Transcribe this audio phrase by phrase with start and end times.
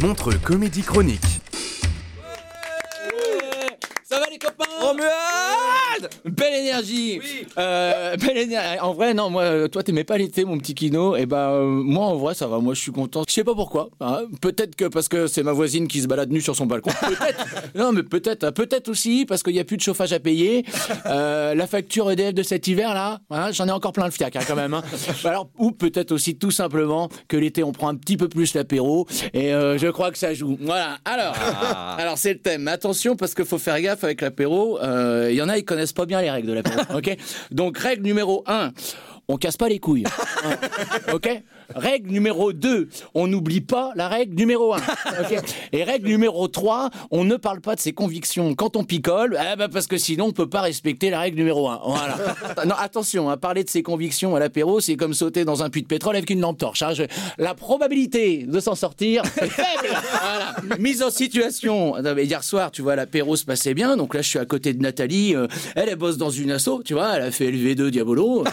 [0.00, 1.20] Montre Comédie Chronique.
[4.02, 4.64] Ça va les copains?
[4.80, 5.29] Romuald?
[6.50, 7.20] Belle énergie
[7.58, 11.16] Euh, Belle énergie En vrai, non, moi, euh, toi t'aimais pas l'été, mon petit Kino,
[11.16, 13.22] et ben euh, moi en vrai ça va, moi je suis content.
[13.28, 13.88] Je sais pas pourquoi.
[14.00, 14.22] hein.
[14.40, 16.90] Peut-être que parce que c'est ma voisine qui se balade nue sur son balcon.
[17.00, 17.46] Peut-être.
[17.74, 18.44] non mais peut-être.
[18.44, 18.52] hein.
[18.52, 20.64] Peut-être aussi parce qu'il y a plus de chauffage à payer.
[21.06, 24.34] Euh, la facture EDF de cet hiver là, hein, j'en ai encore plein le fiac
[24.36, 24.74] hein, quand même.
[24.74, 24.82] hein.
[25.24, 29.06] Alors ou peut-être aussi tout simplement que l'été on prend un petit peu plus l'apéro
[29.34, 30.56] et je crois que ça joue.
[30.60, 30.98] Voilà.
[31.04, 31.34] Alors,
[31.98, 32.66] alors c'est le thème.
[32.68, 34.78] Attention parce qu'il faut faire gaffe avec l'apéro.
[34.82, 36.80] Il y en a ils connaissent pas bien les règles de l'apéro.
[36.96, 37.16] ok.
[37.50, 38.72] Donc règle numéro 1
[39.28, 40.04] on casse pas les couilles.
[41.12, 41.28] Ok
[41.74, 44.78] Règle numéro 2, on n'oublie pas la règle numéro 1.
[45.72, 49.56] Et règle numéro 3, on ne parle pas de ses convictions quand on picole, eh
[49.56, 51.80] ben parce que sinon on peut pas respecter la règle numéro 1.
[51.84, 52.16] Voilà.
[52.66, 55.82] Non, attention, à parler de ses convictions à l'apéro, c'est comme sauter dans un puits
[55.82, 56.82] de pétrole avec une lampe torche.
[56.82, 56.92] hein.
[56.92, 57.04] Je-
[57.38, 59.88] La probabilité de s'en sortir est faible.
[60.20, 60.76] Voilà.
[60.78, 61.94] Mise en situation.
[62.18, 63.96] Hier soir, tu vois, l'apéro se passait bien.
[63.96, 65.34] Donc là, je suis à côté de Nathalie.
[65.34, 67.16] euh, elle, elle bosse dans une asso, tu vois.
[67.16, 68.44] Elle a fait LV2 Diabolo.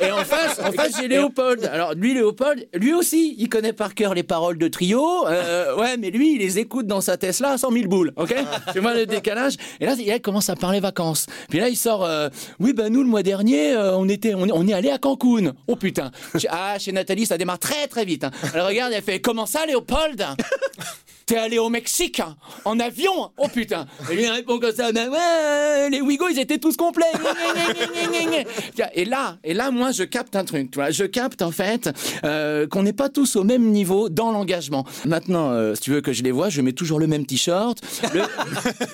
[0.00, 1.64] Et en face, en face, j'ai Léopold.
[1.72, 2.39] Alors lui, Léopold,
[2.74, 5.26] lui aussi, il connaît par cœur les paroles de trio.
[5.28, 8.12] Euh, ouais, mais lui, il les écoute dans sa Tesla à 100 000 boules.
[8.16, 8.34] Ok
[8.72, 11.26] Tu vois le décalage Et là, il commence à parler vacances.
[11.48, 12.04] Puis là, il sort.
[12.04, 12.28] euh,
[12.58, 14.98] oui, ben nous, le mois dernier, euh, on était, on, est- on est allé à
[14.98, 15.52] Cancun.
[15.66, 16.10] Oh putain.
[16.48, 18.24] Ah, chez Nathalie, ça démarre très très vite.
[18.24, 18.30] hein.
[18.54, 20.24] Elle regarde, elle fait comment ça, Léopold?
[21.30, 23.86] T'es allé au Mexique hein, en avion Oh putain.
[24.10, 27.04] Et lui il répond comme ça Ben ouais, les Ouigo ils étaient tous complets.
[28.94, 31.88] Et là, et là moi je capte un truc, tu vois, je capte en fait
[32.24, 34.84] euh, qu'on n'est pas tous au même niveau dans l'engagement.
[35.04, 37.78] Maintenant, euh, si tu veux que je les vois, je mets toujours le même t-shirt,
[38.12, 38.22] le,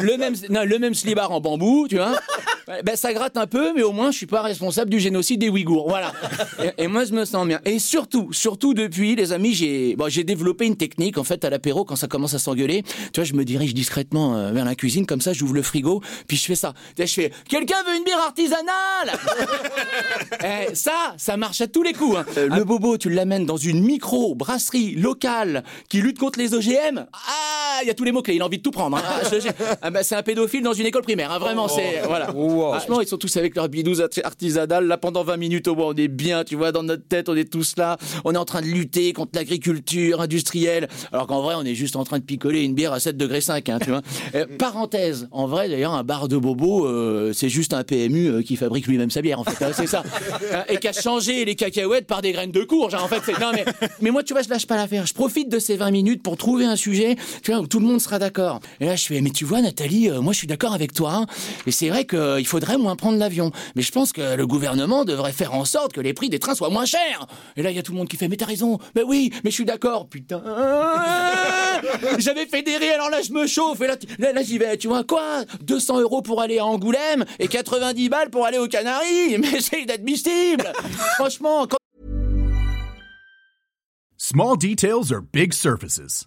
[0.00, 2.18] le même, non, le même slibard en bambou, tu vois.
[2.66, 5.48] Ben ça gratte un peu, mais au moins je suis pas responsable du génocide des
[5.48, 5.88] Ouïghours.
[5.88, 6.12] Voilà.
[6.78, 7.60] Et, et moi je me sens bien.
[7.64, 11.50] Et surtout, surtout depuis, les amis, j'ai bon, j'ai développé une technique en fait à
[11.50, 12.82] l'apéro quand ça commence à s'engueuler.
[13.12, 16.00] Tu vois, je me dirige discrètement euh, vers la cuisine, comme ça, j'ouvre le frigo,
[16.26, 16.72] puis je fais ça.
[16.98, 18.64] Je fais quelqu'un veut une bière artisanale?
[20.44, 22.16] Eh, Ça, ça marche à tous les coups.
[22.18, 22.24] hein.
[22.36, 27.06] Euh, Le bobo, tu l'amènes dans une micro brasserie locale qui lutte contre les OGM.
[27.12, 28.34] Ah, il y a tous les mots clés.
[28.34, 28.96] Il a envie de tout prendre.
[28.96, 29.02] hein.
[29.06, 29.48] Ah, je.
[29.82, 31.30] Ah, bah, c'est un pédophile dans une école primaire.
[31.32, 31.38] hein.
[31.38, 32.26] Vraiment, c'est voilà.
[32.26, 34.86] Franchement, ils sont tous avec leur bidouze art- artisanale.
[34.86, 36.44] Là, pendant 20 minutes au moins, on est bien.
[36.44, 37.96] Tu vois, dans notre tête, on est tous là.
[38.24, 40.88] On est en train de lutter contre l'agriculture industrielle.
[41.12, 43.40] Alors qu'en vrai, on est juste en train de picoler une bière à 7 degrés
[43.40, 43.68] 5.
[43.68, 44.00] Hein, tu vois.
[44.34, 45.28] Euh, parenthèse.
[45.30, 48.86] En vrai, d'ailleurs, un bar de bobo, euh, c'est juste un PMU euh, qui fabrique
[48.86, 49.38] lui-même sa bière.
[49.38, 50.02] En fait, hein, c'est ça.
[50.52, 52.94] Hein, Et qui a changé les cacahuètes par des graines de courge.
[52.94, 52.98] hein.
[53.02, 53.64] En fait, c'est non mais
[54.00, 55.06] mais moi, tu vois, je lâche pas l'affaire.
[55.06, 58.00] Je profite de ces 20 minutes pour trouver un sujet, tu vois, tout le monde
[58.00, 58.60] sera d'accord.
[58.80, 61.12] Et là, je fais, mais tu vois, Nathalie, euh, moi, je suis d'accord avec toi.
[61.14, 61.26] hein.
[61.66, 63.50] Et c'est vrai qu'il faudrait moins prendre l'avion.
[63.76, 66.54] Mais je pense que le gouvernement devrait faire en sorte que les prix des trains
[66.54, 67.26] soient moins chers.
[67.56, 68.78] Et là, il y a tout le monde qui fait, mais t'as raison.
[68.94, 70.08] Mais oui, mais je suis d'accord.
[70.08, 70.42] Putain.
[72.18, 73.80] J'avais fédéré, alors là, je me chauffe.
[73.80, 73.96] Et là,
[74.32, 74.76] là, j'y vais.
[74.76, 75.44] Tu vois quoi?
[75.62, 79.38] 200 euros pour aller à Angoulême et 90 balles pour aller aux Canaries.
[79.38, 80.72] Mais c'est inadmissible.
[81.16, 81.76] Franchement, quand
[84.16, 86.26] Small details are big surfaces.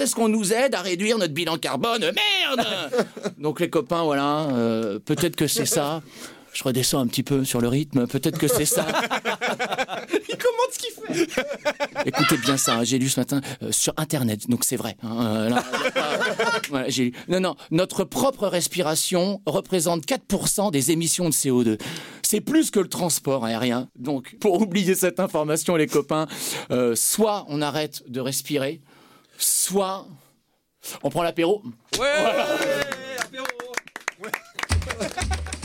[0.00, 2.00] Quand est-ce qu'on nous aide à réduire notre bilan carbone?
[2.00, 2.66] Merde
[3.38, 6.00] Donc les copains, voilà, euh, peut-être que c'est ça.
[6.54, 8.86] Je redescends un petit peu sur le rythme, peut-être que c'est ça.
[10.10, 10.90] Il commande ce qu'il
[11.26, 11.30] fait.
[12.06, 14.96] Écoutez bien ça, hein, j'ai lu ce matin euh, sur Internet, donc c'est vrai.
[15.02, 17.12] hein, euh, là, y a pas- voilà, j'ai lu.
[17.28, 21.78] Non, non, notre propre respiration représente 4% des émissions de CO2.
[22.22, 23.88] C'est plus que le transport aérien.
[23.96, 26.26] Donc, pour oublier cette information, les copains,
[26.70, 28.80] euh, soit on arrête de respirer,
[29.42, 30.06] soit
[31.02, 31.62] on prend l'apéro.
[31.98, 32.06] Ouais,
[33.18, 33.46] apéro.
[34.22, 34.30] Ouais.